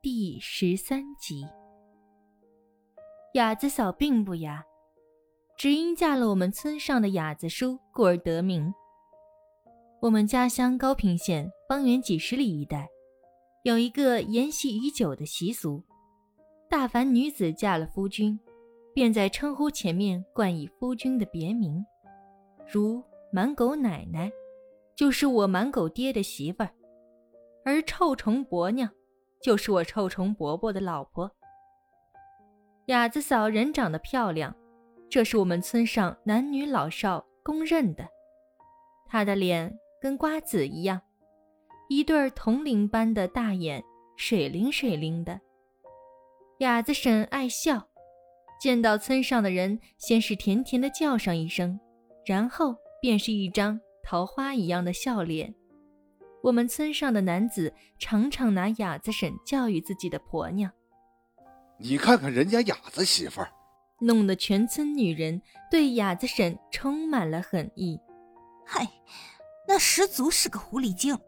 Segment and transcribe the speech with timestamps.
[0.00, 1.44] 第十三集。
[3.34, 4.64] 雅子嫂并不雅，
[5.56, 8.72] 只因嫁了我们村上的雅子叔，故而得名。
[10.00, 12.88] 我们家乡高平县方圆几十里一带，
[13.64, 15.82] 有一个沿袭已久的习俗：
[16.70, 18.38] 大凡女子嫁了夫君，
[18.94, 21.84] 便在称呼前面冠以夫君的别名，
[22.72, 24.30] 如满狗奶奶，
[24.94, 26.70] 就是我满狗爹的媳妇儿；
[27.64, 28.88] 而臭虫伯娘。
[29.40, 31.30] 就是我臭虫伯伯的老婆，
[32.86, 34.54] 雅子嫂人长得漂亮，
[35.08, 38.08] 这是我们村上男女老少公认的。
[39.06, 41.00] 她的脸跟瓜子一样，
[41.88, 43.82] 一对铜铃般的大眼，
[44.16, 45.40] 水灵水灵的。
[46.58, 47.88] 雅子婶爱笑，
[48.60, 51.78] 见到村上的人，先是甜甜的叫上一声，
[52.26, 55.54] 然后便是一张桃花一样的笑脸。
[56.40, 60.70] 我们村上的男子常常拿雅子婶教育自己的婆娘。
[61.78, 63.50] 你看看人家雅子媳妇儿，
[64.00, 67.98] 弄得全村女人对雅子婶充满了恨意。
[68.64, 68.88] 嗨，
[69.66, 71.18] 那十足是个狐狸精。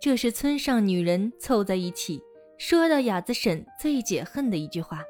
[0.00, 2.20] 这是村上女人凑在一起
[2.58, 5.02] 说到雅子婶最解恨的一句话。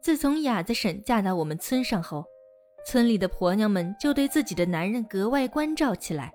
[0.00, 2.24] 自从雅子婶嫁到我们村上后，
[2.86, 6.32] 村里的婆娘们就对自己的男人格外关照起来。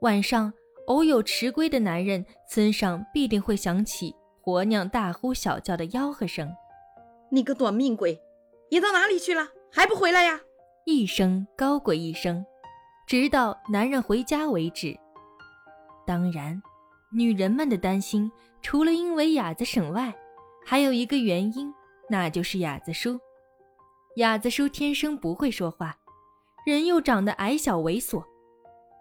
[0.00, 0.52] 晚上。
[0.92, 6.54] 偶有迟归的男人，村上必定会响起婆娘大呼小叫的吆喝声
[7.32, 8.20] ：“你个短命鬼，
[8.70, 9.48] 你到哪里去了？
[9.72, 10.38] 还不回来呀？”
[10.84, 12.44] 一声高过一声，
[13.06, 14.94] 直到男人回家为止。
[16.06, 16.60] 当然，
[17.10, 20.14] 女人们的担心除了因为雅子省外，
[20.62, 21.72] 还有一个原因，
[22.10, 23.18] 那就是雅子叔。
[24.16, 25.96] 雅子叔天生不会说话，
[26.66, 28.22] 人又长得矮小猥琐。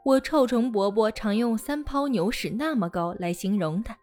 [0.04, 3.96] 我臭虫伯伯常用“三泡牛屎那么高”来形容他。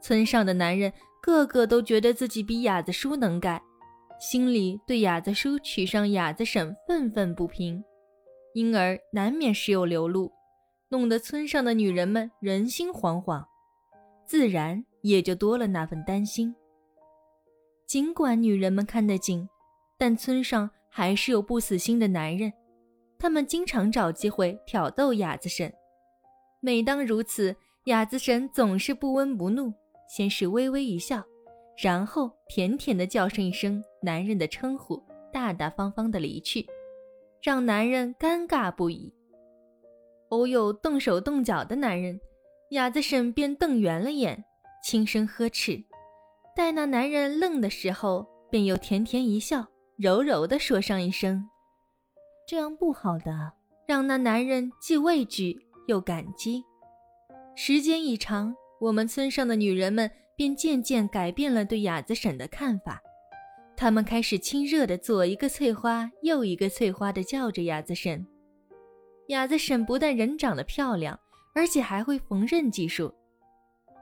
[0.00, 3.60] 村上的男人个个都觉得自己比雅子叔能干，
[4.18, 7.82] 心里对雅子叔娶上雅子婶愤愤不平，
[8.54, 10.32] 因而难免时有流露，
[10.88, 13.44] 弄得村上的女人们人心惶惶，
[14.24, 16.54] 自然也就多了那份担心。
[17.86, 19.48] 尽管女人们看得紧，
[19.98, 22.52] 但村上还是有不死心的男人。
[23.18, 25.72] 他们经常找机会挑逗雅子婶，
[26.60, 27.56] 每当如此，
[27.86, 29.72] 雅子婶总是不温不怒，
[30.08, 31.24] 先是微微一笑，
[31.76, 36.66] 然后甜甜的叫声一声男人的称呼，大大方方的离去，
[37.42, 39.12] 让男人尴尬不已。
[40.30, 42.20] 偶有动手动脚的男人，
[42.70, 44.44] 雅子婶便瞪圆了眼，
[44.82, 45.84] 轻声呵斥；
[46.54, 49.66] 待那男人愣的时候，便又甜甜一笑，
[49.96, 51.48] 柔柔的说上一声。
[52.46, 53.52] 这样不好的，
[53.86, 55.58] 让那男人既畏惧
[55.88, 56.62] 又感激。
[57.56, 63.02] 时间一长，我们村上的女人们便渐渐改变了对雅子婶的看法。
[63.76, 68.24] 她们开始亲热的左一个翠花，右一个翠花的叫着雅子婶。
[69.26, 71.18] 雅子婶不但人长得漂亮，
[71.52, 73.12] 而且还会缝纫技术。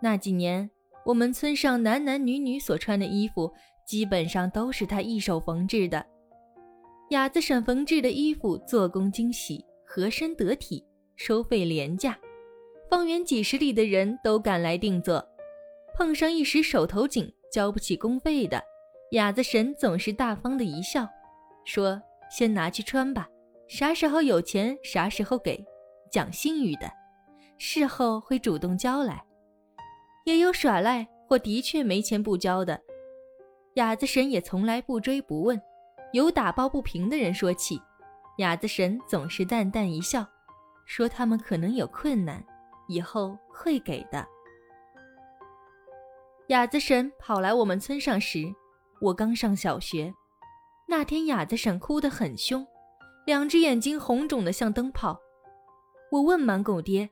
[0.02, 0.70] 那几年，
[1.06, 3.50] 我们村上男男女女所穿的衣服，
[3.86, 6.04] 基本上都是她一手缝制的。
[7.14, 12.18] 雅子婶缝制的衣服做工精细，合身得体，收费廉价，
[12.90, 15.24] 方圆几十里的人都赶来定做。
[15.94, 18.60] 碰上一时手头紧，交不起工费的，
[19.12, 21.08] 雅子婶总是大方的一笑，
[21.64, 22.02] 说
[22.36, 23.28] ：“先拿去穿吧，
[23.68, 25.64] 啥时候有钱啥时候给，
[26.10, 26.90] 讲信誉的，
[27.58, 29.24] 事后会主动交来。
[30.26, 32.82] 也有耍赖或的确没钱不交的，
[33.74, 35.56] 雅子婶也从来不追不问。”
[36.14, 37.82] 有打抱不平的人说起，
[38.38, 40.24] 雅子婶总是淡淡一笑，
[40.86, 42.40] 说他们可能有困难，
[42.86, 44.24] 以后会给的。
[46.50, 48.44] 雅子婶跑来我们村上时，
[49.00, 50.14] 我刚上小学。
[50.86, 52.64] 那天雅子婶哭得很凶，
[53.26, 55.18] 两只眼睛红肿的像灯泡。
[56.12, 57.10] 我问满狗爹：“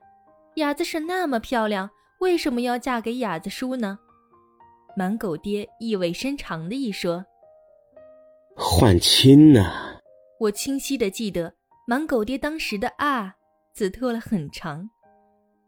[0.55, 1.89] 雅子婶那么漂亮，
[2.21, 3.99] 为什么要嫁给雅子叔呢？”
[4.95, 7.25] 满狗爹意味深长的一说。
[8.55, 9.99] 换亲呢？
[10.39, 11.51] 我清晰的记得
[11.87, 13.33] 满狗爹当时的啊
[13.73, 14.87] 字拖了很长。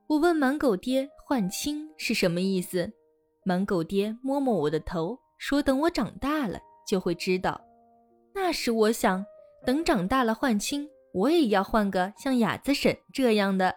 [0.07, 2.91] 我问满狗爹换亲是什么意思，
[3.43, 7.59] 满狗爹摸摸我的头，说等我长大了就会知道。
[8.35, 9.25] 那时我想，
[9.65, 13.75] 等长大了换亲，我也要换个像雅子婶这样的。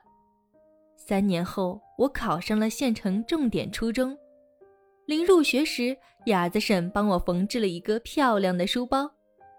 [0.96, 4.16] 三年后，我考上了县城重点初中。
[5.08, 5.96] 临入学时，
[6.26, 9.10] 雅子婶帮我缝制了一个漂亮的书包，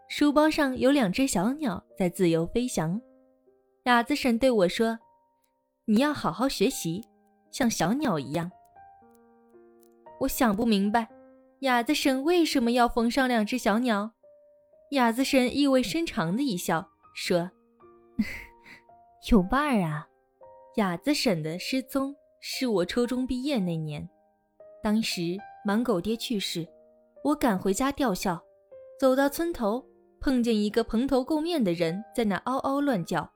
[0.08, 3.02] 书包上有两只小鸟在自由飞翔。
[3.86, 5.00] 雅子婶对我说
[5.86, 7.04] ：“你要好好学习，
[7.50, 8.52] 像小鸟一样。”
[10.22, 11.10] 我想不明白，
[11.62, 14.12] 哑子婶为什么要缝上两只小鸟。
[14.92, 17.50] 哑子婶意味深长的一笑，说
[19.32, 20.08] ：“有伴儿啊。”
[20.78, 24.08] 哑子婶的失踪是我初中毕业那年，
[24.82, 26.68] 当时满狗爹去世，
[27.24, 28.42] 我赶回家吊孝，
[29.00, 29.86] 走到村头，
[30.22, 33.30] 碰见一个蓬头垢面的人在那嗷嗷乱叫。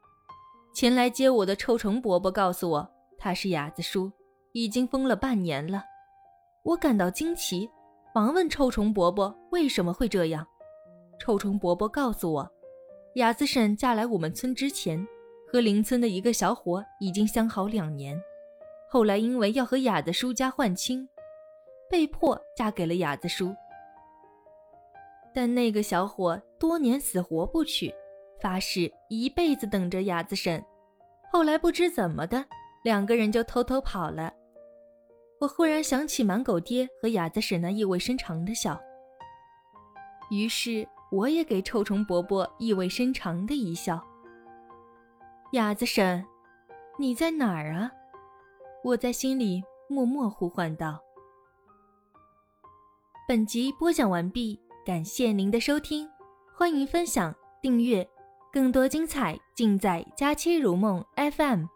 [0.73, 4.11] 前来接我的臭虫伯伯告诉我，他是哑子叔，
[4.53, 5.83] 已经疯了半年了。
[6.63, 7.69] 我感到惊奇，
[8.15, 10.45] 忙问臭虫伯伯为什么会这样。
[11.19, 12.51] 臭虫伯伯告诉我，
[13.15, 15.05] 哑子婶嫁来我们村之前。
[15.51, 18.19] 和邻村的一个小伙已经相好两年，
[18.89, 21.07] 后来因为要和哑子叔家换亲，
[21.89, 23.55] 被迫嫁给了哑子叔。
[25.33, 27.93] 但那个小伙多年死活不娶，
[28.39, 30.63] 发誓一辈子等着哑子婶。
[31.31, 32.45] 后来不知怎么的，
[32.83, 34.31] 两个人就偷偷跑了。
[35.39, 38.79] 我忽然想起满狗爹和哑子婶那意味深长的笑，
[40.29, 44.01] 于是我也给臭虫伯伯意味深长的一笑。
[45.53, 46.23] 哑子婶，
[46.97, 47.91] 你在哪儿啊？
[48.83, 50.99] 我在心里默默呼唤道。
[53.25, 56.05] 本集播讲完毕，感谢您的收听，
[56.53, 58.05] 欢迎分享、订阅，
[58.51, 61.72] 更多精彩尽在《佳期如梦》FM。